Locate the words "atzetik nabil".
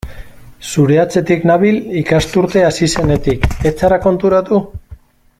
1.01-1.77